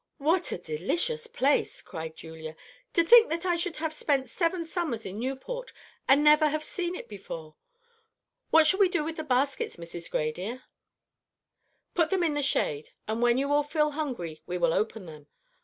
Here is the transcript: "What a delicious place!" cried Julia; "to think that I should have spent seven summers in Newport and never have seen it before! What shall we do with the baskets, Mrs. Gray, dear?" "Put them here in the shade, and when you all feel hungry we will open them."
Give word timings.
"What 0.17 0.51
a 0.51 0.57
delicious 0.57 1.27
place!" 1.27 1.79
cried 1.79 2.15
Julia; 2.15 2.55
"to 2.95 3.03
think 3.03 3.29
that 3.29 3.45
I 3.45 3.55
should 3.55 3.77
have 3.77 3.93
spent 3.93 4.31
seven 4.31 4.65
summers 4.65 5.05
in 5.05 5.19
Newport 5.19 5.71
and 6.09 6.23
never 6.23 6.49
have 6.49 6.63
seen 6.63 6.95
it 6.95 7.07
before! 7.07 7.53
What 8.49 8.65
shall 8.65 8.79
we 8.79 8.89
do 8.89 9.03
with 9.03 9.17
the 9.17 9.23
baskets, 9.23 9.75
Mrs. 9.77 10.09
Gray, 10.09 10.31
dear?" 10.31 10.63
"Put 11.93 12.09
them 12.09 12.23
here 12.23 12.29
in 12.29 12.33
the 12.33 12.41
shade, 12.41 12.89
and 13.07 13.21
when 13.21 13.37
you 13.37 13.51
all 13.53 13.61
feel 13.61 13.91
hungry 13.91 14.41
we 14.47 14.57
will 14.57 14.73
open 14.73 15.05
them." 15.05 15.27